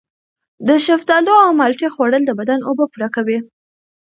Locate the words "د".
0.67-0.69, 2.25-2.31